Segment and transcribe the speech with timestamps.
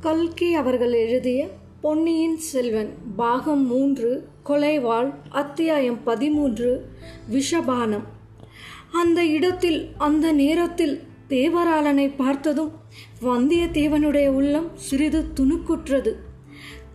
[0.00, 1.48] கல்கி அவர்கள் எழுதிய
[1.80, 6.88] பொன்னியின் செல்வன் பாகம் மூன்று கொலைவாள் அத்தியாயம் பதிமூன்று
[7.30, 8.04] விஷபானம்.
[8.92, 12.72] அந்த இடத்தில் அந்த நேரத்தில் தேவராளனை பார்த்ததும்
[13.22, 16.12] வந்தியத்தேவனுடைய உள்ளம் சிறிது துணுக்குற்றது.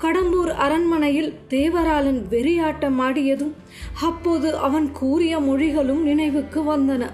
[0.01, 3.53] கடம்பூர் அரண்மனையில் தேவராளன் வெறியாட்டம் ஆடியதும்
[4.01, 7.09] அப்போது அவன் கூறிய மொழிகளும் நினைவுக்கு வந்தன.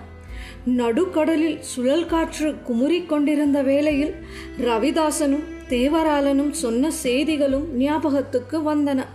[0.66, 4.14] நடுக்கடலில் சுழல் காற்று குமுறிக் கொண்டிருந்த வேளையில்
[4.62, 9.06] ரவிதாசனும் தேவராளனும் சொன்ன செய்திகளும் ஞாபகத்துக்கு வந்தன.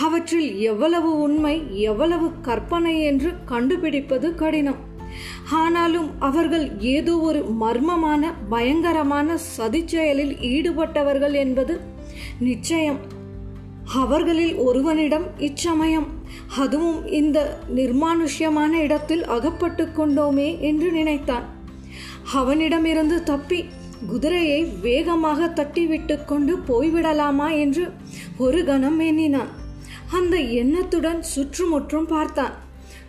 [0.00, 4.80] அவற்றில் எவ்வளவு உண்மை எவ்வளவு கற்பனை என்று கண்டுபிடிப்பது கடினம்.
[5.50, 11.80] ஆனாலும் அவர்கள் ஏதோ ஒரு மர்மமான பயங்கரமான சதிச்செயலில் ஈடுபட்டவர்கள் என்பது
[12.38, 12.98] நிச்சயம்.
[13.94, 16.08] அவர்களில் ஒருவனிடம் இச்சமயம்.
[16.58, 17.38] அதுவும் இந்த
[17.76, 21.46] நிர்மானுஷ்யமான இடத்தில் அகப்பட்டு கொண்டோமே என்று நினைத்தான்.
[22.32, 23.64] அவனிடமிருந்து தப்பி
[24.06, 27.90] குதிரையை வேகமாக தட்டிவிட்டு கொண்டு போய்விடலாமா என்று
[28.38, 29.48] ஒரு கணம் எண்ணினான்.
[30.10, 32.52] அந்த எண்ணத்துடன் சுற்றுமுற்றும் பார்த்தான்.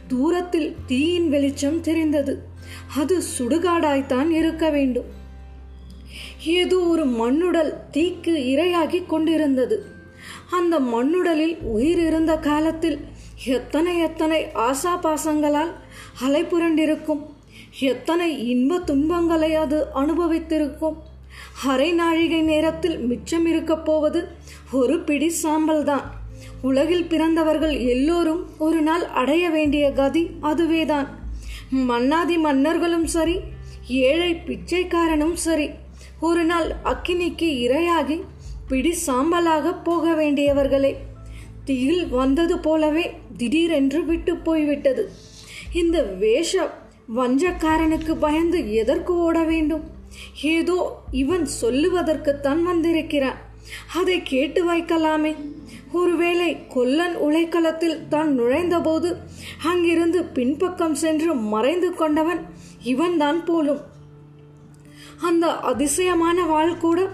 [0.08, 2.44] தூரத்தில் தீயின் வெளிச்சம் தெரிந்தது.
[2.98, 5.06] அது சுடுகாடாய்த்தான் இருக்க வேண்டும்.
[6.44, 9.86] ஏதோ ஒரு மண்ணுடல் தீக்கு இரையாகி கொண்டிருந்தது.
[10.52, 13.00] அந்த மண்ணுடலில் உயிர் இருந்த காலத்தில்
[13.46, 15.72] எத்தனை எத்தனை ஆசாபாசங்களால்
[16.24, 17.26] அலைப்புரண்டிருக்கும்
[17.80, 20.96] எத்தனை இன்ப துன்பங்களை அது அனுபவித்திருக்கும்?
[21.66, 24.28] அரை நாழிகை நேரத்தில் மிச்சம் இருக்கப் போவது
[24.72, 26.12] ஒரு பிடி சாம்பல் தான்.
[26.62, 31.08] உலகில் பிறந்தவர்கள் எல்லோரும் ஒரு நாள் அடைய வேண்டிய கதி அதுவேதான்.
[31.70, 33.40] மன்னாதி மன்னர்களும் சரி
[33.88, 35.70] ஏழை பிச்சைக்காரனும் சரி
[36.20, 38.22] ஒரு நாள் அக்கினிக்கு இரையாகி
[38.68, 40.96] பிடி சாம்பலாக போக வேண்டியவர்களே.
[41.66, 45.12] தீயில் வந்தது போலவே திடீரென்று விட்டு போய்விட்டது.
[45.74, 46.70] இந்த வேஷ
[47.16, 49.84] வஞ்சக்காரனுக்கு பயந்து எதற்கு ஓட வேண்டும்?
[50.42, 53.38] ஏதோ இவன் சொல்லுவதற்குத்தான் வந்திருக்கிறான்.
[53.96, 55.36] அதை கேட்டு வைக்கலாமே.
[55.92, 59.18] ஒருவேளை கொல்லன் உலைக்களத்தில் தான் நுழைந்தபோது
[59.64, 62.46] அங்கிருந்து பின்பக்கம் சென்று மறைந்து கொண்டவன்
[62.84, 63.82] இவன்தான் போலும்.
[65.22, 67.08] அந்த அதிசயமான வாள் கூட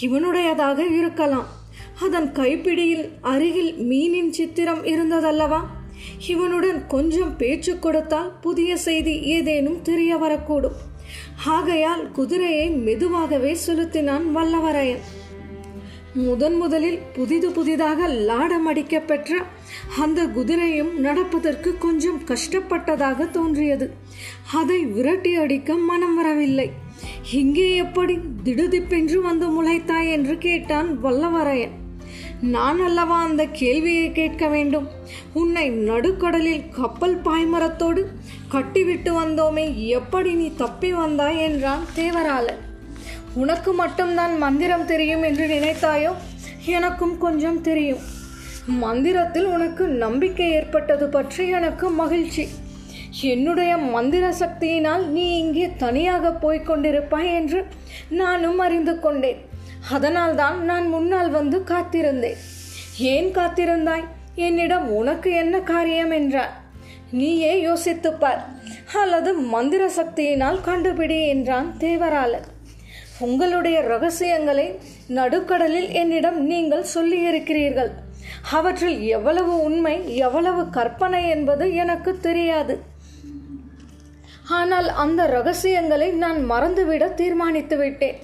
[0.00, 1.46] இவனுடையதாக இருக்கலாம்.
[2.02, 5.60] அதன் கைப்பிடியில் அருகில் மீனின் சித்திரம் இருந்ததல்லவா?
[6.26, 10.78] இவனுடன் கொஞ்சம் பேச்சு கொடுத்தால் புதிய செய்தி ஏதேனும் தெரிய வரக்கூடும்.
[11.44, 15.02] ஆகையால் குதிரையை மெதுவாகவே செலுத்தினான் வல்லவரையன்.
[16.14, 19.38] முதன் முதலில் புதிது புதிதாக லாடம் அடிக்கப்பெற்ற
[19.98, 23.92] அந்த குதிரையும் நடப்பதற்கு கொஞ்சம் கஷ்டப்பட்டதாக தோன்றியது.
[24.54, 26.70] அதை விரட்டி அடிக்க மனம் வரவில்லை.
[27.32, 31.76] இங்கே எப்படி திடுதிப்பென்று வந்து முளைத்தாய் என்று கேட்டான் வல்லவரையன்.
[32.42, 34.88] நான் அல்லவா அந்த கேள்வியை கேட்க வேண்டும்?
[35.32, 38.06] உன்னை நடுக்கடலில் கப்பல் பாய்மரத்தோடு
[38.48, 42.58] கட்டிவிட்டு வந்தோமே எப்படி நீ தப்பி வந்தாய் என்றான் தேவராளன்.
[43.34, 46.12] உனக்கு மட்டும்தான் மந்திரம் தெரியும் என்று நினைத்தாயோ?
[46.66, 47.98] எனக்கும் கொஞ்சம் தெரியும்.
[48.66, 52.48] மந்திரத்தில் உனக்கு நம்பிக்கை ஏற்பட்டது பற்றி எனக்கு மகிழ்ச்சி.
[53.20, 57.66] என்னுடைய மந்திர சக்தியினால் நீ இங்கே தனியாக போய்க் கொண்டிருப்பாய் என்று
[58.08, 59.50] நானும் அறிந்து கொண்டேன்.
[59.90, 62.40] அதனால்தான் நான் முன்னால் வந்து காத்திருந்தேன்.
[62.98, 64.04] ஏன் காத்திருந்தாய்?
[64.34, 66.60] என்னிடம் உனக்கு என்ன காரியம் என்றார்.
[67.10, 68.42] நீயே யோசித்துப்பார்
[68.92, 72.46] அல்லது மந்திர சக்தியினால் கண்டுபிடி என்றான் தேவராளன்
[73.18, 74.78] உங்களுடைய ரகசியங்களை
[75.08, 77.90] நடுக்கடலில் என்னிடம் நீங்கள் சொல்லியிருக்கிறீர்கள்.
[78.50, 82.82] அவற்றில் எவ்வளவு உண்மை எவ்வளவு கற்பனை என்பது எனக்கு தெரியாது.
[84.48, 88.18] ஆனால் அந்த ரகசியங்களை நான் மறந்துவிட தீர்மானித்து விட்டேன்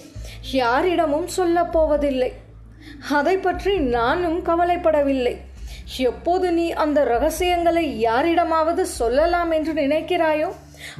[0.53, 2.32] யாரிடமும் சொல்லப் போவதில்லை.
[3.10, 5.37] அதை பற்றி நானும் கவலைப்படவில்லை.
[5.97, 10.53] எப்போது நீ அந்த ரகசியங்களை யாரிடமாவது சொல்லலாம் என்று நினைக்கிறாயோ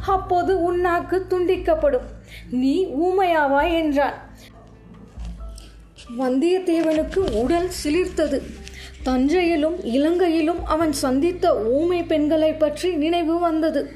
[0.07, 2.07] அப்போது உன்னாக்கு துண்டிக்கப்படும்.
[2.51, 4.15] நீ ஊமையாவாய் என்றான்.
[6.19, 8.43] வந்தியத்தேவனுக்கு உடல் சிலிர்த்தது.
[9.05, 13.93] தஞ்சையிலும் இலங்கையிலும் அவன் சந்தித்த ஊமை பெண்களை பற்றி நினைவு வந்தது.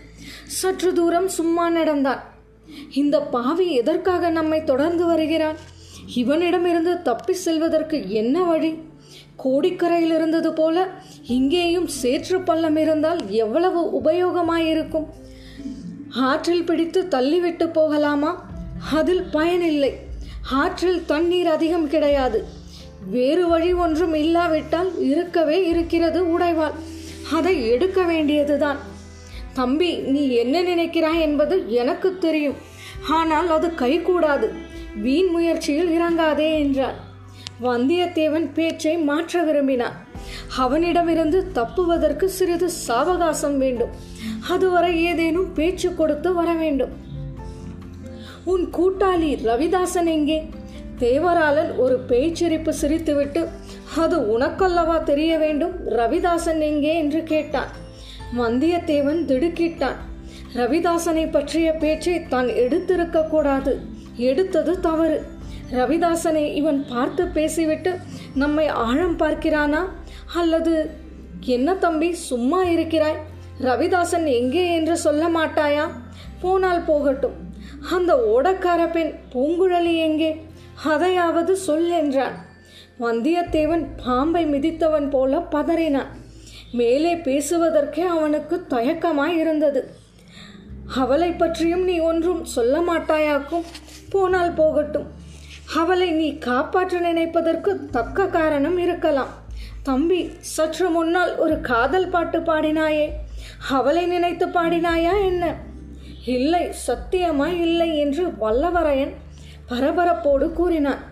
[0.47, 2.32] சற்று தூரம் சும்மா நடந்தான்.
[2.95, 5.57] இந்த பாவி எதற்காக நம்மை தொடர்ந்து வருகிறான்?
[6.15, 8.75] இவனிடமிருந்து தப்பி செல்வதற்கு என்ன வழி?
[9.45, 10.89] கோடிக்கரையில் இருந்தது போல
[11.27, 15.07] இங்கேயும் சேற்று பள்ளம் இருந்தால் எவ்வளவு உபயோகமாயிருக்கும்?
[16.11, 18.51] ஆற்றில் பிடித்து தள்ளிவிட்டு போகலாமா?
[18.93, 19.95] அதில் பயனில்லை.
[20.51, 22.45] ஆற்றில் தண்ணீர் அதிகம் கிடையாது.
[23.11, 26.73] வேறு வழி ஒன்றும் இல்லாவிட்டால் இருக்கவே இருக்கிறது உடைவாள்.
[27.33, 28.79] அதை எடுக்க வேண்டியதுதான்.
[29.55, 32.55] தம்பி நீ என்ன நினைக்கிறாய் என்பது எனக்கு தெரியும்.
[33.09, 34.49] ஆனால் அது கைகூடாது.
[34.97, 37.11] வீண் முயற்சியில் இறங்காதே என்றார்
[37.63, 40.07] வந்தியத்தேவன் பேச்சை மாற்ற விரும்பினான்.
[40.57, 43.91] அவனிடமிருந்து தப்புவதற்கு சிறிது சாவகாசம் வேண்டும்.
[44.49, 46.93] அதுவரை ஏதேனும் பேச்சு கொடுத்து வர வேண்டும்.
[48.45, 50.49] உன் கூட்டாளி ரவிதாசன் எங்கே?
[50.99, 53.49] தேவராளன் ஒரு பேய்ச்சிரிப்பு சிரித்துவிட்டு
[53.99, 55.73] அது உனக்கல்லவா தெரிய வேண்டும்?
[55.89, 56.97] ரவிதாசன் எங்கே?
[56.97, 57.81] என்று கேட்டான்.
[58.39, 59.99] வந்தியத்தேவன் திடுக்கிட்டான்.
[60.55, 63.81] ரவிதாசனை பற்றிய பேச்சை தான் எடுத்திருக்க கூடாது.
[64.17, 65.23] எடுத்தது தவறு.
[65.71, 67.99] ரவிதாசனை இவன் பார்த்து பேசிவிட்டு
[68.35, 69.83] நம்மை ஆழம் பார்க்கிறானா?
[70.35, 70.91] அல்லது
[71.41, 73.21] என்ன தம்பி சும்மா இருக்கிறாய்?
[73.61, 75.91] ரவிதாசன் எங்கே என்று சொல்ல மாட்டாயா?
[76.41, 77.37] போனால் போகட்டும்.
[77.91, 80.45] அந்த ஓடக்கார பெண் பூங்குழலி எங்கே?
[80.85, 82.37] அதையாவது சொல் என்றான்.
[83.01, 86.11] வந்தியத்தேவன் பாம்பை மிதித்தவன் போல பதறினான்.
[86.73, 90.01] மேலே பேசுவதற்கே அவனுக்கு தயக்கமாய் இருந்தது
[90.95, 93.63] அவளை பற்றியும் நீ ஒன்றும் சொல்ல மாட்டாயாக்கும்.
[94.11, 95.07] போனால் போகட்டும்.
[95.77, 99.29] அவளை நீ காப்பாற்ற நினைப்பதற்கு தக்க காரணம் இருக்கலாம்.
[99.83, 103.11] தம்பி சற்று முன்னால் ஒரு காதல் பாட்டு பாடினாயே.
[103.69, 105.57] அவளை நினைத்து பாடினாயா என்ன?
[106.27, 109.13] இல்லை சத்தியமாய் இல்லை என்று வல்லவரையன்
[109.69, 111.03] பரபரப்போடு கூறினான்.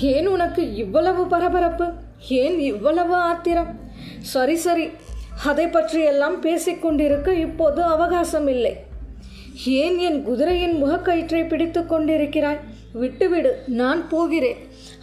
[0.00, 1.92] ஏன் உனக்கு இவ்வளவு பரபரப்பு?
[2.28, 3.87] ஏன் இவ்வளவு ஆத்திரம்?
[4.20, 4.90] சரி சரி.
[5.44, 8.76] அதை பற்றியெல்லாம் பேசிக்கொண்டிருக்க இப்போது அவகாசம் இல்லை
[9.66, 12.58] ஏன் என் குதிரையின் முகக்கயிற்றை பிடித்து கொண்டிருக்கிறாய்?
[12.92, 14.56] விட்டுவிடு நான் போகிறேன்.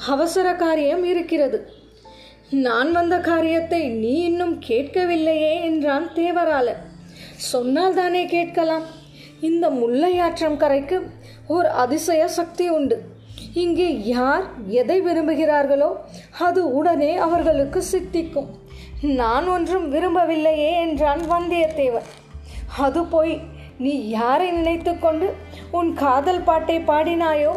[0.08, 1.70] அவசர காரியம் இருக்கிறது.
[2.50, 6.82] நான் வந்த காரியத்தை நீ இன்னும் கேட்கவில்லையே என்றான் தேவராளன்
[7.36, 8.84] சொன்னால் தானே கேட்கலாம்.
[9.42, 11.10] இந்த முல்லையாற்றம் கரைக்கு
[11.48, 13.02] ஓர் அதிசய சக்தி உண்டு.
[13.54, 15.96] இங்கே யார் எதை விரும்புகிறார்களோ
[16.40, 18.64] அது உடனே அவர்களுக்கு சித்திக்கும்.
[19.02, 22.08] நான் ஒன்றும் விரும்பவில்லையே என்றான் வந்தியத்தேவன்.
[22.78, 23.42] அது போய்
[23.78, 25.34] நீ யாரை நினைத்து கொண்டு
[25.72, 27.56] உன் காதல் பாட்டை பாடினாயோ?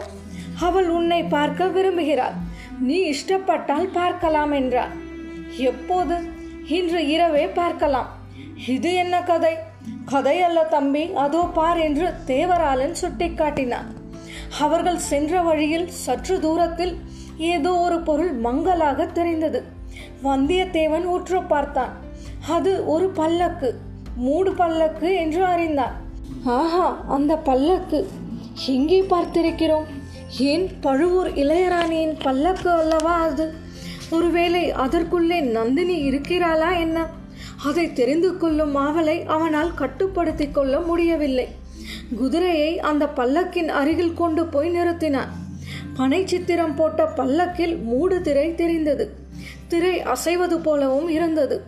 [0.61, 2.33] அவள் உன்னை பார்க்க விரும்புகிறாள்.
[2.81, 4.91] நீ இஷ்டப்பட்டால் பார்க்கலாம் என்றார்
[5.57, 6.31] எப்போது?
[6.67, 8.09] இன்று இரவே பார்க்கலாம்.
[8.67, 9.57] இது என்ன கதை?
[10.05, 13.89] கதை அல்ல தம்பி அதோ பார் என்று தேவராளன் சுட்டிக்காட்டினான்.
[14.59, 16.99] அவர்கள் சென்ற வழியில் சற்று தூரத்தில்
[17.37, 19.77] ஏதோ ஒரு பொருள் மங்கலாக தெரிந்தது.
[20.25, 21.93] வந்தியத்தேவன் உற்று பார்த்தான்.
[22.49, 23.75] அது ஒரு பல்லக்கு
[24.17, 25.93] மூடு பல்லக்கு என்று அறிந்தான்.
[26.45, 28.09] ஆஹா அந்த பல்லக்கு.
[28.67, 29.85] எங்கே பார்த்திருக்கிறோம்?
[30.39, 33.55] ஏன் பழுவூர் இளையராணியின் பல்லக்கு அல்லவா அது?
[34.11, 37.07] ஒருவேளை அதற்குள்ளே நந்தினி இருக்கிறாளா என்ன?
[37.65, 41.49] அதை தெரிந்து கொள்ளும் ஆவலை அவனால் கட்டுப்படுத்தி கொள்ள முடியவில்லை.
[42.17, 45.29] குதிரையை அந்த பல்லக்கின் அருகில் கொண்டு போய் நிறுத்தினான்.
[45.95, 49.18] பனை சித்திரம் போட்ட பல்லக்கில் மூடு திரை தெரிந்தது.
[49.69, 51.63] திரை அசைவது போலவும் இருந்தது.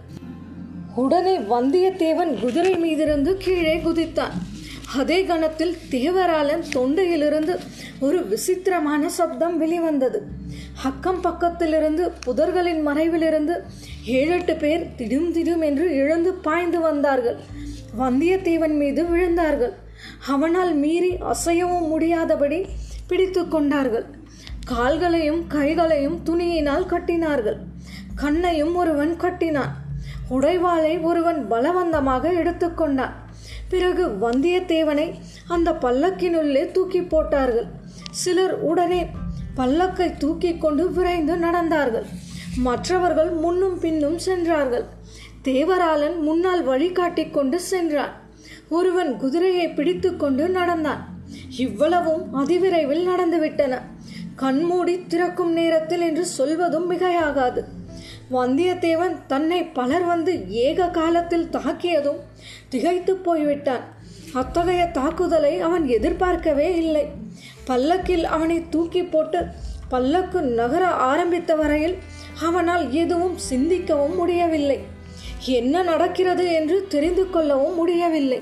[0.94, 4.34] உடனே வந்தியத்தேவன் குதிரை மீதிருந்து கீழே குதித்தான்.
[4.96, 7.58] அதே கணத்தில் தேவராளன் தொண்டையிலிருந்து
[8.00, 10.22] ஒரு விசித்திரமான சப்தம் வெளிவந்தது.
[10.82, 13.54] அக்கம் பக்கத்திலிருந்து புதர்களின் மறைவிலிருந்து
[14.04, 17.36] ஏழெட்டு பேர் திடும் திடும் என்று இழந்து பாய்ந்து வந்தார்கள்.
[17.98, 19.72] வந்தியத்தேவன் மீது விழுந்தார்கள்.
[20.26, 22.66] அவனால் மீறி அசையவும் முடியாதபடி
[23.06, 24.04] பிடித்து கொண்டார்கள்.
[24.64, 27.56] கால்களையும் கைகளையும் துணியினால் கட்டினார்கள்.
[28.20, 29.72] கண்ணையும் ஒருவன் கட்டினான்.
[30.30, 33.14] உடைவாளை ஒருவன் பலவந்தமாக எடுத்துக்கொண்டான்
[33.72, 35.06] பிறகு வந்தியத்தேவனை
[35.48, 37.68] அந்த பல்லக்கினுள்ளே தூக்கி போட்டார்கள்.
[38.22, 39.02] சிலர் உடனே
[39.56, 42.06] பல்லக்கை தூக்கி கொண்டு விரைந்து நடந்தார்கள்.
[42.56, 44.86] மற்றவர்கள் முன்னும் பின்னும் சென்றார்கள்.
[45.44, 48.14] தேவராளன் முன்னால் வழிகாட்டி கொண்டு சென்றான்.
[48.68, 51.02] ஒருவன் குதிரையை பிடித்து கொண்டு நடந்தான்.
[51.58, 53.74] இவ்வளவும் அதிவிரைவில் நடந்துவிட்டன.
[54.36, 57.62] கண்மூடி திறக்கும் நேரத்தில் என்று சொல்வதும் மிகையாகாது.
[58.36, 60.32] வந்தியத்தேவன் தன்னை பலர் வந்து
[60.66, 62.20] ஏக காலத்தில் தாக்கியதும்
[62.68, 63.84] திகைத்து போய்விட்டான்.
[64.32, 67.04] அத்தகைய தாக்குதலை அவன் எதிர்பார்க்கவே இல்லை.
[67.64, 69.40] பல்லக்கில் அவனை தூக்கி போட்டு
[69.88, 71.96] பல்லக்கு நகர ஆரம்பித்த வரையில்
[72.42, 74.78] அவனால் எதுவும் சிந்திக்கவும் முடியவில்லை.
[75.58, 78.40] என்ன நடக்கிறது என்று தெரிந்து கொள்ளவும் முடியவில்லை.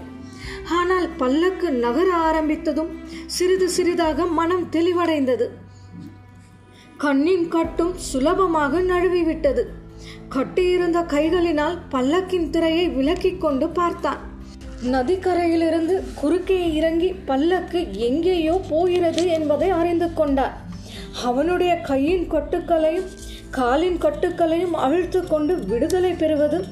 [0.79, 2.93] ஆனால் பல்லக்கு நகர ஆரம்பித்ததும்
[3.27, 5.49] சிறிது சிறிதாக மனம் தெளிவடைந்தது.
[7.03, 9.63] கண்ணின் கட்டும் சுலபமாக நழுவிவிட்டது.
[10.29, 14.21] கட்டியிருந்த கைகளினால் பல்லக்கின் திரையை விலக்கிக் கொண்டு பார்த்தான்.
[14.93, 20.57] நதிக்கரையிலிருந்து குறுக்கே இறங்கி பல்லக்கு எங்கேயோ போகிறது என்பதை அறிந்து கொண்டார்.
[21.25, 23.09] அவனுடைய கையின் கட்டுக்களையும்
[23.51, 26.65] காலின் கட்டுக்களையும் அழுத்து கொண்டு விடுதலை பெறுவது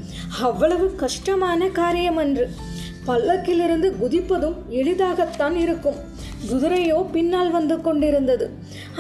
[0.43, 2.47] அவ்வளவு கஷ்டமான காரியம் அன்று
[3.07, 5.99] பல்லக்கிலிருந்து குதிப்பதும் எளிதாகத்தான் இருக்கும்.
[6.51, 8.47] குதிரையோ பின்னால் வந்து கொண்டிருந்தது.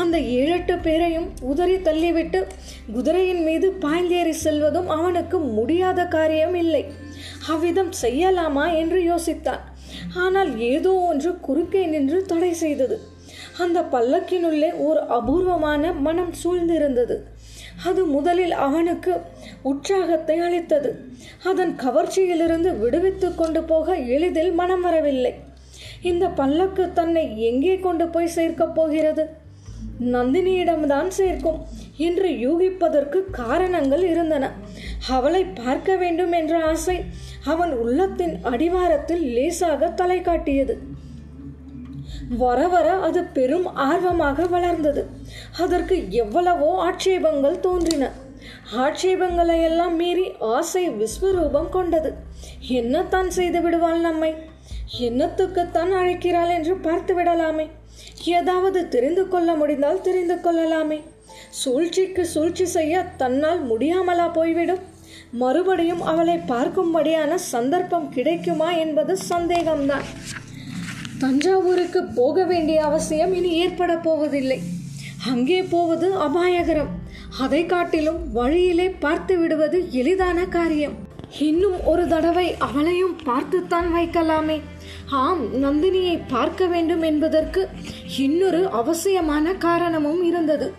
[0.02, 2.40] அந்த ஏழெட்டு பேரையும் உதறி தள்ளிவிட்டு
[2.94, 6.82] குதிரையின் மீது பாய்ந்தேறி செல்வதும் அவனுக்கு முடியாத காரியம் இல்லை.
[7.52, 9.62] அவ்விதம் செய்யலாமா என்று யோசித்தான்.
[10.24, 12.96] ஆனால் ஏதோ ஒன்று குறுக்கே நின்று தடை செய்தது.
[13.58, 17.16] அந்த பல்லக்கினுள்ளே ஒரு அபூர்வமான மனம் சூழ்ந்திருந்தது.
[17.84, 19.12] அது முதலில் அவனுக்கு
[19.62, 20.90] உற்சாகத்தை அளித்தது.
[21.44, 25.32] அதன் கவர்ச்சியிலிருந்து விடுவித்து கொண்டு போக எளிதில் மனம் வரவில்லை.
[26.02, 29.24] இந்த பல்லக்கு தன்னை எங்கே கொண்டு போய் சேர்க்கப் போகிறது?
[30.00, 31.60] நந்தினியிடம்தான் சேர்க்கும்.
[31.96, 34.52] என்று யூகிப்பதற்கு காரணங்கள் இருந்தன.
[35.08, 37.04] அவளை பார்க்க வேண்டும் என்ற ஆசை
[37.44, 40.78] அவன் உள்ளத்தின் அடிவாரத்தில் லேசாக தலை காட்டியது.
[42.28, 45.06] வர வர அது பெரும் ஆர்வமாக வளர்ந்தது.
[45.58, 48.10] அதற்கு எவ்வளவோ ஆட்சேபங்கள் தோன்றின.
[48.72, 52.12] ஆட்சேபங்களை எல்லாம் மீறி ஆசை விஸ்வரூபம் கொண்டது.
[52.68, 54.34] என்னத்தான் செய்து விடுவாள் நம்மை?
[55.00, 57.70] என்னத்துக்குத்தான் அழைக்கிறாள் என்று பார்த்து விடலாமே
[58.24, 61.02] ஏதாவது தெரிந்து கொள்ள முடிந்தால் தெரிந்து கொள்ளலாமே.
[61.50, 64.78] சூழ்ச்சிக்கு சூழ்ச்சி செய்ய தன்னால் முடியாமலா போய்விடும்.
[65.30, 70.06] மறுபடியும் அவளை பார்க்கும்படியான சந்தர்ப்பம் கிடைக்குமா என்பது சந்தேகம்தான்.
[71.18, 74.60] தஞ்சாவூருக்கு போக வேண்டிய அவசியம் இனி ஏற்பட போவதில்லை.
[75.26, 76.92] அங்கே போவது அபாயகரம்.
[77.38, 80.94] அதை காட்டிலும் வழியிலே பார்த்து விடுவது எளிதான காரியம்.
[81.38, 84.60] இன்னும் ஒரு தடவை அவளையும் பார்த்துத்தான் வைக்கலாமே.
[85.10, 87.68] ஆம் நந்தினியை பார்க்க வேண்டும் என்பதற்கு
[88.18, 90.72] இன்னொரு அவசியமான காரணமும் இருந்தது.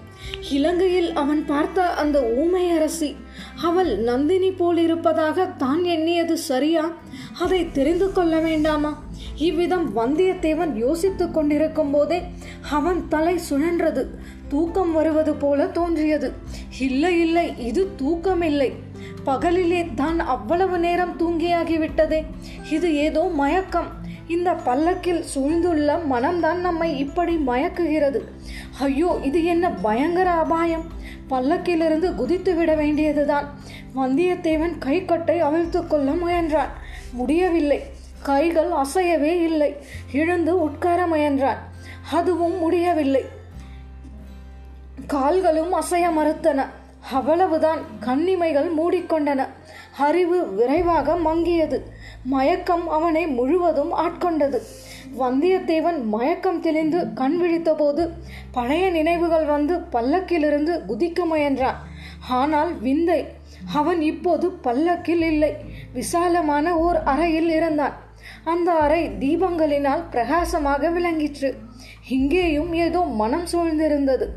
[0.50, 3.16] இலங்கையில் அவன் பார்த்த அந்த ஊமை அரசி
[3.64, 6.92] அவள் நந்தினி போல் இருப்பதாக தான் எண்ணியது சரியா?
[7.40, 9.04] அதை தெரிந்து கொள்ள வேண்டாமா?
[9.36, 12.24] இவ்விதம் வந்தியத்தேவன் யோசித்துக் கொண்டிருக்கும் போதே
[12.70, 14.06] அவன் தலை சுழன்றது
[14.50, 16.34] தூக்கம் வருவது போல தோன்றியது.
[16.80, 18.74] இல்லை இல்லை இது தூக்கமில்லை.
[19.26, 22.26] பகலிலே தான் அவ்வளவு நேரம் தூங்கியாகிவிட்டதே.
[22.72, 24.06] இது ஏதோ மயக்கம்.
[24.28, 28.20] இந்த பல்லக்கில் சூழ்ந்துள்ள மனம்தான் நம்மை இப்படி மயக்குகிறது.
[28.80, 30.84] ஐயோ இது என்ன பயங்கர அபாயம்.
[31.30, 33.60] பல்லக்கிலிருந்து குதித்து விட வேண்டியதுதான்.
[33.96, 36.68] வந்தியத்தேவன் கைக்கட்டை அவிழ்த்து கொள்ள முயன்றான்.
[37.12, 37.84] முடியவில்லை.
[38.22, 39.76] கைகள் அசையவே இல்லை.
[40.12, 41.58] எழுந்து உட்கார முயன்றான்.
[42.12, 43.26] அதுவும் முடியவில்லை.
[45.08, 46.66] கால்களும் அசைய மறுத்தன.
[47.12, 47.80] அவ்வளவுதான்.
[48.00, 49.48] கண்ணிமைகள் மூடிக்கொண்டன.
[49.98, 51.82] அறிவு விரைவாக மங்கியது.
[52.24, 54.60] மயக்கம் அவனை முழுவதும் ஆட்கொண்டது.
[55.20, 58.10] வந்தியத்தேவன் மயக்கம் தெளிந்து கண் விழித்தபோது
[58.52, 61.76] பழைய நினைவுகள் வந்து பல்லக்கிலிருந்து குதிக்க முயன்றான்.
[62.30, 63.26] ஆனால் விந்தை
[63.74, 65.54] அவன் இப்போது பல்லக்கில் இல்லை.
[65.94, 67.96] விசாலமான ஓர் அறையில் இருந்தான்.
[68.44, 71.58] அந்த அறை தீபங்களினால் பிரகாசமாக விளங்கிற்று.
[72.08, 74.28] இங்கேயும் ஏதோ மனம் சூழ்ந்திருந்தது.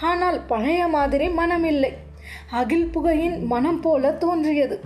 [0.00, 1.92] ஆனால் பழைய மாதிரி மனமில்லை.
[2.50, 4.80] அகில் புகையின் மனம் போல தோன்றியது.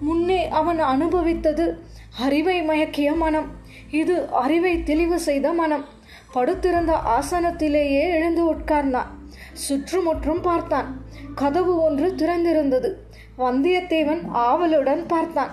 [0.00, 1.82] முன்னே அவன் அனுபவித்தது
[2.18, 3.46] அறிவை மயக்கிய மனம்.
[3.90, 5.84] இது அறிவை தெளிவு செய்த மனம்.
[6.32, 9.06] படுத்திருந்த ஆசனத்திலேயே எழுந்து உட்கார்ந்தான்.
[9.52, 11.02] சுற்றுமுற்றும் பார்த்தான்.
[11.34, 12.92] கதவு ஒன்று திறந்திருந்தது.
[13.38, 15.50] வந்தியத்தேவன் ஆவலுடன் பார்த்தான்.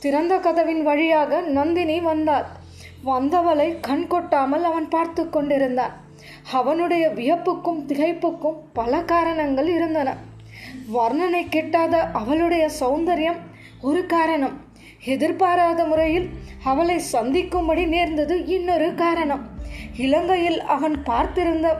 [0.00, 2.44] திறந்த கதவின் வழியாக நந்தினி வந்தாள்.
[3.06, 6.00] வந்தவளை கண் கொட்டாமல் அவன் பார்த்து கொண்டிருந்தான்.
[6.52, 10.16] அவனுடைய வியப்புக்கும் திகைப்புக்கும் பல காரணங்கள் இருந்தன.
[10.94, 13.40] வர்ணனை கிட்டாத அவளுடைய சௌந்தரியம்
[13.80, 14.70] ஒரு காரணம்.
[15.04, 16.28] எதிர்பாராத முறையில்
[16.64, 19.48] அவளை சந்திக்கும்படி நேர்ந்தது இன்னொரு காரணம்.
[19.96, 21.74] இலங்கையில் அவன் பார்த்திருந்த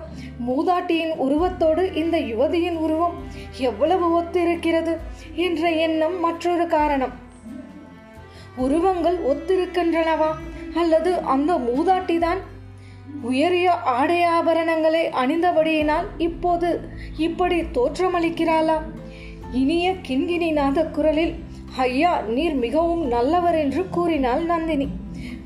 [0.47, 3.14] மூதாட்டியின் உருவத்தோடு இந்த யுவதியின் உருவம்
[3.59, 4.97] எவ்வளவு ஒத்திருக்கிறது
[5.35, 7.12] என்ற எண்ணம் மற்றொரு காரணம்.
[8.57, 10.31] உருவங்கள் ஒத்திருக்கின்றனவா?
[10.75, 12.38] அல்லது அந்த மூதாட்டி தான்
[13.23, 18.83] உயரிய ஆடை ஆபரணங்களை அணிந்தபடியினால் இப்போது இப்படி தோற்றமளிக்கிறாளா?
[19.52, 21.35] இனிய கிண்கிணி நாத குரலில்
[21.76, 24.88] ஐயா நீர் மிகவும் நல்லவர் என்று கூறினாள் நந்தினி.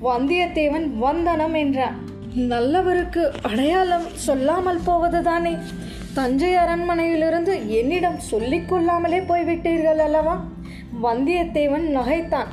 [0.04, 1.96] வந்தியத்தேவன் வந்தனம் என்றான்.
[2.36, 5.56] நல்லவருக்கு அடையாளம் சொல்லாமல் போவதுதானே?
[6.14, 10.44] தஞ்சை அரண்மனையிலிருந்து என்னிடம் சொல்லிக் கொள்ளாமலே போய்விட்டீர்கள் அல்லவா?
[11.02, 12.46] வந்தியத்தேவன் நகைத்தான்.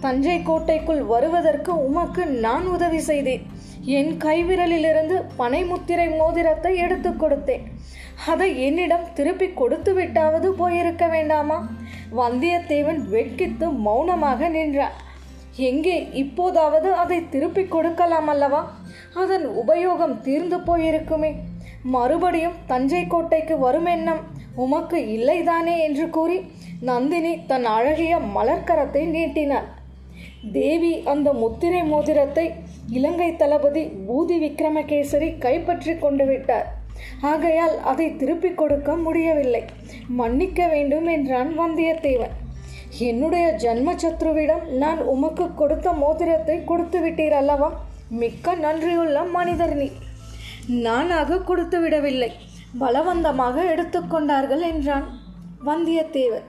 [0.00, 3.46] தஞ்சை கோட்டைக்குள் வருவதற்கு உமக்கு நான் உதவி செய்தேன்.
[3.80, 7.62] என் கைவிரலிலிருந்து பனைமுத்திரை மோதிரத்தை எடுத்து கொடுத்தேன்.
[8.26, 11.68] அதை என்னிடம் திருப்பி கொடுத்து விட்டாவது போயிருக்க வேண்டாமா?
[12.18, 14.96] வந்தியத்தேவன் வெட்கித்து மௌனமாக நின்றான்
[15.70, 18.60] எங்கே இப்போதாவது அதை திருப்பி கொடுக்கலாம் அல்லவா?
[19.22, 21.30] அதன் உபயோகம் தீர்ந்து போயிருக்குமே.
[21.94, 24.22] மறுபடியும் தஞ்சை கோட்டைக்கு வரும் எண்ணம்
[24.64, 26.36] உமக்கு இல்லைதானே என்று கூறி
[26.88, 29.68] நந்தினி தன் அழகிய மலர்க்கரத்தை நீட்டினாள்.
[30.58, 32.46] தேவி அந்த முத்திரை மோதிரத்தை
[32.96, 36.66] இலங்கை தளபதி பூதி விக்ரமகேசரி கைப்பற்றி கொண்டு விட்டார்.
[37.20, 39.64] ஆகையால் அதை திருப்பிக் கொடுக்க முடியவில்லை.
[40.08, 42.34] மன்னிக்க வேண்டும் என்றான் வந்தியத்தேவன்.
[42.98, 47.80] என்னுடைய ஜன்ம சத்ருவிடம் நான் உமக்கு கொடுத்த மோதிரத்தை கொடுத்து விட்டீர் அல்லவா?
[48.08, 49.90] மிக்க நன்றியுள்ள மனிதர் நீ.
[50.68, 52.32] நானாக கொடுத்து விடவில்லை.
[52.80, 55.06] பலவந்தமாக எடுத்துக்கொண்டார்கள் என்றான்
[55.66, 56.46] வந்தியத்தேவன்.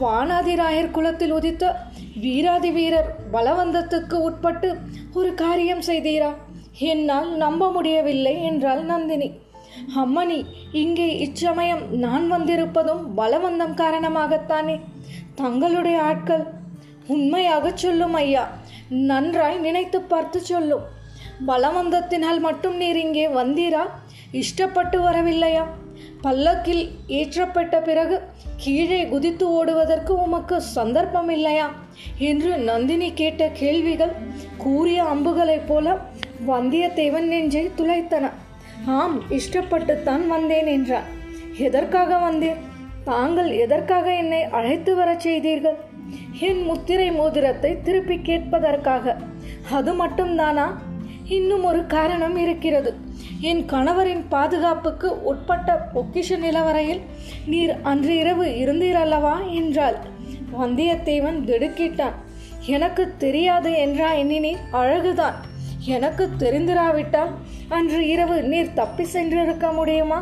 [0.00, 1.74] வானாதிராயர் குலத்தில் உதித்த
[2.20, 4.78] வீராதி வீரர் பலவந்தத்துக்கு உட்பட்டு
[5.12, 6.34] ஒரு காரியம் செய்தீரா?
[6.78, 9.38] என்னால் நம்ப முடியவில்லை என்றாள் நந்தினி.
[9.96, 14.80] அம்மணி இங்கே இச்சமயம் நான் வந்திருப்பதும் பலவந்தம் காரணமாகத்தானே.
[15.34, 16.44] தங்களுடைய ஆட்கள்
[17.06, 18.48] உண்மையாகச் சொல்லும் ஐயா
[18.88, 20.80] நன்றாய் நினைத்து பார்த்து சொல்லும்.
[21.46, 23.84] பலவந்தத்தினால் மட்டும் நீர் இங்கே வந்தீரா?
[24.32, 25.64] இஷ்டப்பட்டு வரவில்லையா?
[26.20, 28.20] பல்லக்கில் ஏற்றப்பட்ட பிறகு
[28.56, 31.70] கீழே குதித்து ஓடுவதற்கு உமக்கு சந்தர்ப்பம் இல்லையா
[32.18, 34.12] என்று நந்தினி கேட்ட கேள்விகள்
[34.56, 35.96] கூறிய அம்புகளைப் போல
[36.46, 38.30] வந்தியத்தேவன் நெஞ்சை துளைத்தன.
[38.86, 41.02] ஆம் இஷ்டப்பட்டுத்தான் வந்தேன் என்றான்
[41.58, 42.56] எதற்காக வந்தேன்?
[43.04, 45.76] தாங்கள் எதற்காக என்னை அழைத்து வரச் செய்தீர்கள்?
[46.40, 49.16] என் முத்திரை மோதிரத்தை திருப்பி கேட்பதற்காக.
[49.72, 50.66] அது மட்டும்தானா?
[51.24, 52.94] இன்னும் ஒரு காரணம் இருக்கிறது.
[53.40, 57.00] என் கணவரின் பாதுகாப்புக்கு உட்பட்ட பொக்கிஷ நிலவரையில்
[57.46, 59.96] நீர் அன்று இரவு இருந்தீரல்லவா என்றாள்.
[60.60, 62.14] வந்தியத்தேவன் திடுக்கிட்டான்.
[62.66, 65.34] எனக்கு தெரியாது என்றா எண்ணினீர் அழகுதான்.
[65.88, 67.32] எனக்கு தெரிந்திராவிட்டால்
[67.68, 70.18] அன்று இரவு நீர் தப்பி சென்றிருக்க முடியுமா?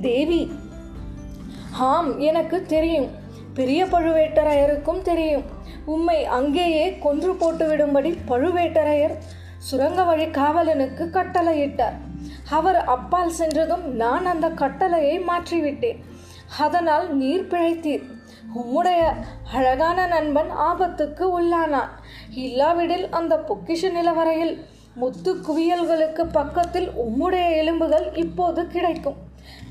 [0.00, 0.40] தேவி
[1.78, 3.08] ஆம் எனக்கு தெரியும்.
[3.54, 5.44] பெரிய பழுவேட்டரையருக்கும் தெரியும்.
[5.84, 9.16] உம்மை அங்கேயே கொன்று போட்டுவிடும்படி பழுவேட்டரையர்
[9.58, 11.96] சுரங்க வழி காவலனுக்கு கட்டளையிட்டார்.
[12.50, 15.98] அவர் அப்பால் சென்றதும் நான் அந்த கட்டளையை மாற்றிவிட்டேன்.
[16.58, 18.04] அதனால் நீர் பிழைத்தீர்.
[18.56, 19.02] உம்முடைய
[19.54, 21.92] அழகான நண்பன் ஆபத்துக்கு உள்ளானான்.
[22.30, 24.54] இல்லாவிடில் அந்த பொக்கிஷ நிலவரையில்
[25.00, 29.18] முத்து குவியல்களுக்கு பக்கத்தில் உம்முடைய எலும்புகள் இப்போது கிடைக்கும்.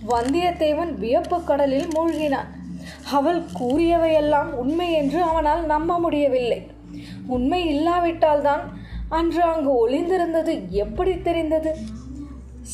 [0.10, 2.50] வந்தியத்தேவன் வியப்பு கடலில் மூழ்கினான்.
[3.12, 6.60] அவள் கூறியவையெல்லாம் உண்மை என்று அவனால் நம்ப முடியவில்லை.
[7.28, 8.64] உண்மை இல்லாவிட்டால்தான்
[9.10, 10.54] அன்று அங்கு ஒளிந்திருந்தது
[10.84, 11.72] எப்படி தெரிந்தது?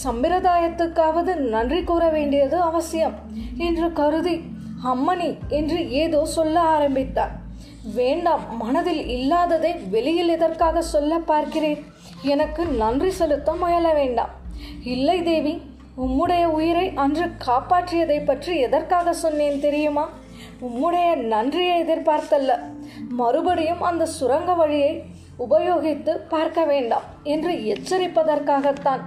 [0.04, 3.16] சம்பிரதாயத்துக்காவது நன்றி கூற வேண்டியது அவசியம்
[3.58, 4.36] என்று கருதி
[4.94, 5.30] அம்மணி
[5.60, 7.34] என்று ஏதோ சொல்ல ஆரம்பித்தார்
[7.96, 11.82] வேண்டாம் மனதில் இல்லாததை வெளியில் எதற்காக சொல்ல பார்க்கிறேன்?
[12.24, 14.30] எனக்கு நன்றி செலுத்த முயல வேண்டாம்.
[14.84, 15.62] இல்லை தேவி
[15.98, 20.10] உம்முடைய உயிரை அன்று காப்பாற்றியதை பற்றி எதற்காக சொன்னேன் தெரியுமா?
[20.62, 22.60] உம்முடைய நன்றியை எதிர்பார்த்தல்ல.
[23.10, 25.04] மறுபடியும் அந்த சுரங்க வழியை
[25.40, 29.04] உபயோகித்து பார்க்க வேண்டாம் என்று எச்சரிப்பதற்காகத்தான்.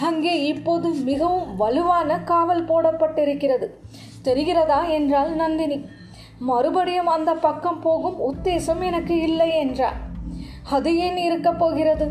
[0.00, 3.68] அங்கே இப்போது மிகவும் வலுவான காவல் போடப்பட்டிருக்கிறது.
[4.24, 5.86] தெரிகிறதா என்றாள் நந்தினி.
[6.38, 10.04] மறுபடியும் அந்த பக்கம் போகும் உத்தேசம் எனக்கு இல்லை என்றார்
[10.70, 12.06] அது ஏன் இருக்கப் போகிறது?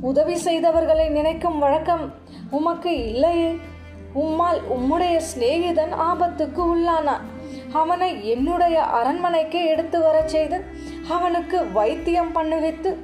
[0.00, 2.12] உதவி செய்தவர்களை நினைக்கும் வழக்கம்
[2.50, 3.58] உமக்கு இல்லையே?
[4.14, 7.24] உம்மால் உம்முடைய சிநேகிதன் ஆபத்துக்கு உள்ளானான்
[7.72, 10.64] அவனை என்னுடைய அரண்மனைக்கு எடுத்து வரச் செய்து
[11.08, 12.96] அவனுக்கு வைத்தியம் பண்ணுவித்து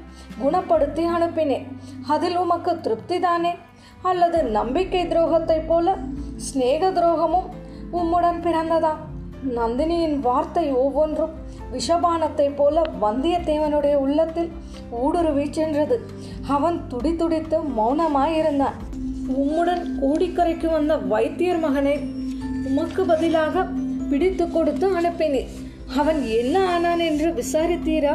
[0.42, 1.66] குணப்படுத்தி அனுப்பினேன்
[2.08, 3.54] அதில் உமக்கு திருப்தி தானே
[4.02, 5.96] அல்லது நம்பிக்கை துரோகத்தை போல
[6.36, 7.48] சிநேக துரோகமும்
[7.92, 8.96] உம்முடன் பிறந்ததா?
[9.54, 11.34] நந்தினியின் வார்த்தை ஒவ்வொன்றும்
[11.74, 14.50] விஷபானத்தை போல வந்தியத்தேவனுடைய உள்ளத்தில்
[14.90, 16.00] ஊடுருவி சென்றது.
[16.46, 18.78] அவன் துடி துடித்து மௌனமாயிருந்தான்.
[19.28, 21.98] உம்முடன் கோடிக்கரைக்கு வந்த வைத்தியர் மகனை
[22.66, 23.64] உமக்கு பதிலாக
[24.10, 25.50] பிடித்து கொடுத்து அனுப்பினேன்.
[25.96, 28.14] அவன் என்ன ஆனான் என்று விசாரித்தீரா?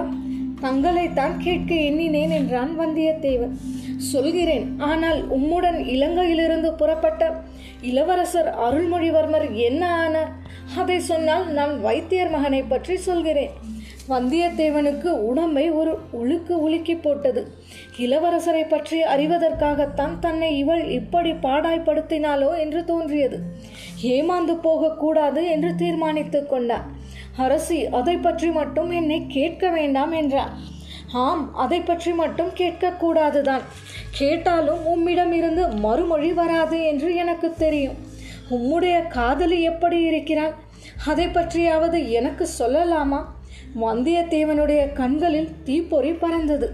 [0.62, 3.56] தங்களைத்தான் கேட்க எண்ணினேன் என்றான் வந்தியத்தேவன்.
[4.12, 4.66] சொல்கிறேன்.
[4.90, 7.32] ஆனால் உம்முடன் இலங்கையிலிருந்து புறப்பட்ட
[7.90, 10.32] இளவரசர் அருள்மொழிவர்மர் என்ன ஆனார்
[10.82, 13.54] அதை சொன்னால் நான் வைத்தியர் மகனை பற்றி சொல்கிறேன்.
[14.14, 17.42] வந்தியத்தேவனுக்கு உடம்பை ஒரு உழுக்கு உலுக்கி போட்டது.
[18.06, 23.40] இளவரசரை பற்றி அறிவதற்காகத்தான் தன்னை இவள் இப்படி பாடாய்படுத்தினாளோ என்று தோன்றியது.
[24.16, 26.88] ஏமாந்து போகக்கூடாது என்று தீர்மானித்து கொண்டார்.
[27.46, 30.54] அரசி அதை பற்றி மட்டும் என்னை கேட்க வேண்டாம் என்றார்.
[31.12, 33.62] ஆம் அதை பற்றி மட்டும் கேட்கக்கூடாதுதான்.
[34.12, 37.98] கேட்டாலும் உம்மிடம் இருந்து மறுமொழி வராது என்று எனக்கு தெரியும்.
[38.50, 40.54] உம்முடைய காதலி எப்படி இருக்கிறாள்?
[41.06, 43.26] அதை பற்றியாவது எனக்கு சொல்லலாமா?
[43.82, 46.74] வந்தியத்தேவனுடைய கண்களில் தீப்பொறி பறந்தது.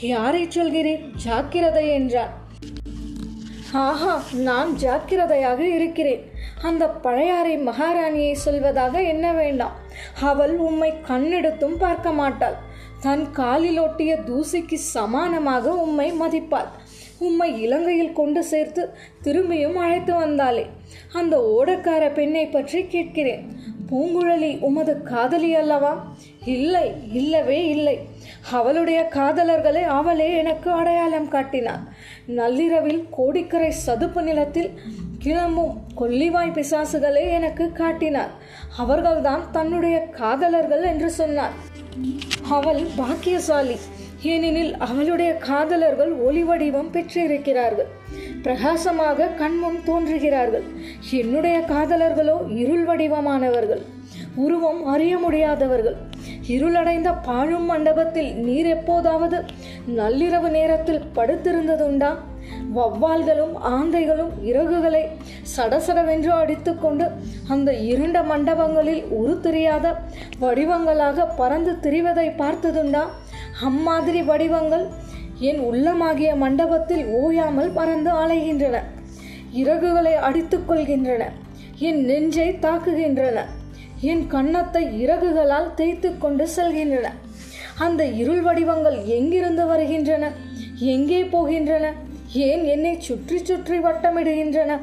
[0.00, 1.12] யாரை சொல்கிறேன்?
[1.16, 2.42] ஜாக்கிரதை என்றார்
[3.72, 6.30] ஆஹா நான் ஜாக்கிரதையாக இருக்கிறேன்.
[6.62, 9.72] அந்த பழையாறை மகாராணியை சொல்வதாக என்ன வேண்டாம்.
[10.20, 12.72] அவள் உம்மை கண்ணெடுத்தும் பார்க்க மாட்டாள்.
[13.04, 16.70] தன் காலில் ஒட்டிய தூசிக்கு சமானமாக உம்மை மதிப்பாள்.
[17.18, 18.82] உம்மை இலங்கையில் கொண்டு சேர்த்து
[19.24, 20.64] திரும்பியும் அழைத்து வந்தாளே.
[21.12, 23.42] அந்த ஓடக்கார பெண்ணை பற்றி கேட்கிறேன்.
[23.90, 25.92] பூங்குழலி உமது காதலி அல்லவா?
[26.54, 27.96] இல்லை இல்லவே இல்லை.
[28.50, 31.84] அவளுடைய காதலர்களை அவளே எனக்கு அடையாளம் காட்டினார்
[32.38, 34.70] நள்ளிரவில் கோடிக்கரை சதுப்பு நிலத்தில்
[35.18, 38.32] கிளம்பும் கொல்லிவாய் பிசாசுகளை எனக்கு காட்டினார்
[38.76, 41.54] அவர்கள்தான் தன்னுடைய காதலர்கள் என்று சொன்னார்
[42.50, 43.76] அவள் பாக்கியசாலி.
[44.22, 47.86] ஏனெனில் அவளுடைய காதலர்கள் ஒளி வடிவம் பெற்றிருக்கிறார்கள்.
[48.42, 50.62] பிரகாசமாக கண்முன் தோன்றுகிறார்கள்.
[51.10, 53.82] என்னுடைய காதலர்களோ இருள் வடிவமானவர்கள்.
[54.34, 55.96] உருவம் அறிய முடியாதவர்கள்.
[56.46, 59.44] இருளடைந்த பாழும் மண்டபத்தில் நீர் எப்போதாவது
[59.96, 62.16] நள்ளிரவு நேரத்தில் படுத்திருந்ததுண்டா?
[62.76, 65.02] வவ்வால்களும் ஆந்தைகளும் இறகுகளை
[65.56, 67.06] சடசடவென்று அடித்துக்கொண்டு
[67.48, 69.94] அந்த இருண்ட மண்டபங்களில் உரு தெரியாத
[70.38, 73.04] வடிவங்களாக பறந்து திரிவதை பார்த்ததுண்டா?
[73.62, 74.86] அம்மாதிரி வடிவங்கள்
[75.38, 78.76] என் உள்ளமாகிய மண்டபத்தில் ஓயாமல் பறந்து அலைகின்றன
[79.62, 81.22] இறகுகளை அடித்துக்கொள்கின்றன
[81.78, 83.38] என் நெஞ்சை தாக்குகின்றன
[84.10, 87.06] என் கன்னத்தை இறகுகளால் தேய்த்து கொண்டு செல்கின்றன.
[87.84, 90.24] அந்த இருள் வடிவங்கள் எங்கிருந்து வருகின்றன?
[90.94, 91.86] எங்கே போகின்றன?
[92.46, 94.78] ஏன் என்னை சுற்றி சுற்றி வட்டமிடுகின்றன?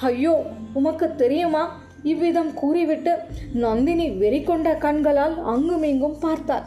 [0.00, 0.34] ஐயோ
[0.72, 1.64] உமக்கு தெரியுமா?
[2.02, 3.12] இவ்விதம் கூறிவிட்டு
[3.52, 6.66] நந்தினி வெறி கொண்ட கண்களால் அங்குமிங்கும் பார்த்தாள்.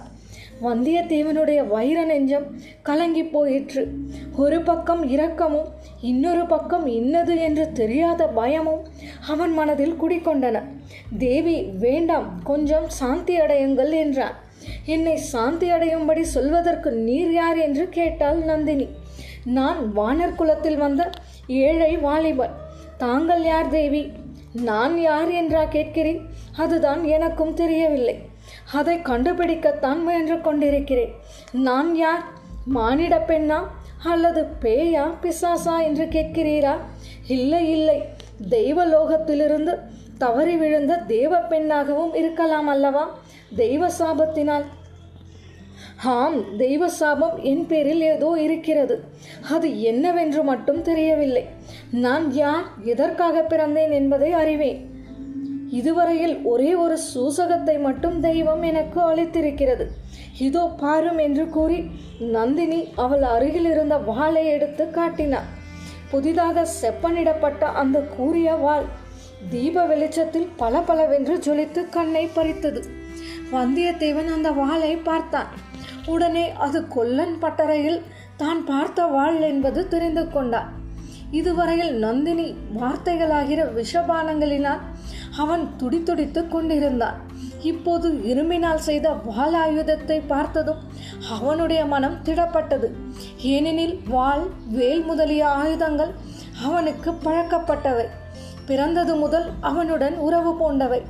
[0.62, 2.46] வந்தியத்தேவனுடைய வைர நெஞ்சம்
[2.82, 3.84] கலங்கி போயிற்று.
[4.36, 5.68] ஒரு பக்கம் இரக்கமும்
[6.02, 8.82] இன்னொரு பக்கம் இன்னது என்று தெரியாத பயமும்
[9.28, 10.64] அவன் மனதில் குடிக்கொண்டன
[11.18, 14.36] தேவி வேண்டாம் கொஞ்சம் சாந்தி அடையுங்கள் என்றான்.
[14.86, 17.58] என்னை சாந்தி அடையும்படி சொல்வதற்கு நீர் யார்?
[17.58, 18.88] என்று கேட்டாள் நந்தினி.
[19.48, 21.10] நான் வானர் குலத்தில் வந்த
[21.48, 22.54] ஏழை வாலிபர்.
[22.98, 24.12] தாங்கள் யார் தேவி?
[24.54, 26.22] நான் யார் என்றா கேட்கிறேன்.
[26.58, 28.16] அதுதான் எனக்கும் தெரியவில்லை.
[28.74, 31.14] அதை கண்டுபிடிக்கத்தான் முயன்று கொண்டிருக்கிறேன்.
[31.52, 32.24] நான் யார்?
[32.66, 33.60] மானிட பெண்ணா
[34.04, 36.74] அல்லது பேயா பிசாசா என்று கேட்கிறீரா?
[37.28, 38.04] இல்லை இல்லை.
[38.50, 39.78] தெய்வ லோகத்திலிருந்து
[40.18, 43.18] தவறி விழுந்த தேவ பெண்ணாகவும் இருக்கலாம் அல்லவா?
[43.56, 44.66] தெய்வ சாபத்தினால்
[46.04, 49.04] ஆம் தெய்வ சாபம் என் பேரில் ஏதோ இருக்கிறது.
[49.52, 51.46] அது என்னவென்று மட்டும் தெரியவில்லை.
[51.92, 54.96] நான் யார் எதற்காக பிறந்தேன் என்பதை அறிவேன்.
[55.70, 59.88] இதுவரையில் ஒரே ஒரு சூசகத்தை மட்டும் தெய்வம் எனக்கு அளித்திருக்கிறது.
[60.40, 65.50] இதோ பாரும் என்று கூறி நந்தினி அவள் அருகில் இருந்த வாளை எடுத்து காட்டினார்
[66.12, 68.86] புதிதாக செப்பனிடப்பட்ட அந்த கூறிய வாள்
[69.50, 72.84] தீப வெளிச்சத்தில் பளபளவென்று ஜொலித்து கண்ணை பறித்தது.
[73.52, 75.48] வந்தியத்தேவன் அந்த வாளை பார்த்தான்.
[76.08, 78.00] உடனே அது கொல்லன் பட்டறையில்
[78.42, 80.70] தான் பார்த்த வாள் என்பது தெரிந்து கொண்டான்.
[81.32, 84.84] இதுவரையில் நந்தினி வார்த்தைகளாகிற விஷபானங்களினால்
[85.38, 87.18] அவன் துடித்துடித்து கொண்டிருந்தான்.
[87.62, 90.82] இப்போது இரும்பினால் செய்த வாளாயுதத்தை பார்த்ததும்
[91.30, 92.90] அவனுடைய மனம் திடப்பட்டது.
[93.54, 94.46] ஏனெனில் வாள்
[94.78, 96.14] வேல் முதலிய ஆயுதங்கள்
[96.66, 98.08] அவனுக்கு பழக்கப்பட்டவை.
[98.66, 101.02] பிறந்தது முதல் அவனுடன் உறவு பூண்டவை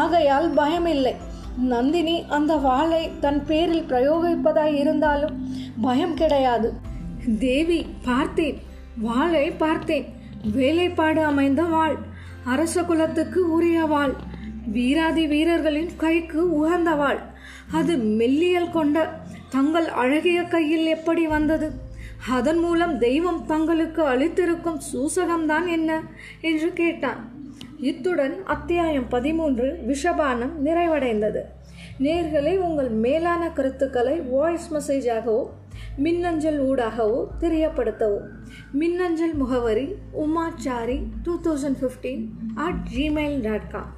[0.00, 1.14] ஆகையால் பயமில்லை.
[1.58, 6.72] நந்தினி அந்த வாளை தன் பேரில் பிரயோகிப்பதாய் இருந்தாலும் பயம் கிடையாது.
[7.38, 8.58] தேவி பார்த்தேன்.
[8.96, 10.04] வாளை பார்த்தேன்.
[10.54, 11.96] வேலைப்பாடு அமைந்த வாள்.
[12.44, 14.14] அரச குலத்துக்கு உரிய வாள்.
[14.66, 17.18] வீராதி வீரர்களின் கைக்கு உகந்த வாள்.
[17.72, 21.70] அது மெல்லியல் கொண்ட தங்கள் அழகிய கையில் எப்படி வந்தது?
[22.30, 26.02] அதன் மூலம் தெய்வம் தங்களுக்கு அளித்திருக்கும் சூசகம்தான் என்ன?
[26.40, 27.31] என்று கேட்டான்.
[27.82, 31.40] இத்துடன் அத்தியாயம் பதிமூன்று விஷபானம் நிறைவடைந்தது.
[32.00, 35.40] நேர்களை உங்கள் மேலான கருத்துக்களை வாய்ஸ் மெசேஜாகவோ
[35.96, 38.28] மின்னஞ்சல் ஊடாகவோ தெரியப்படுத்தவும்.
[38.72, 43.92] மின்னஞ்சல் முகவரி Umachari two thousand fifteen at Gmail dot com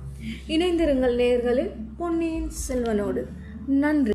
[0.49, 3.25] இணைந்திருங்கள் நேர்களில் பொன்னியின் செல்வனோடு.
[3.67, 4.14] நன்றி.